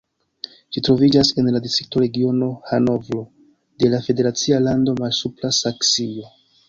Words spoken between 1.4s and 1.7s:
en la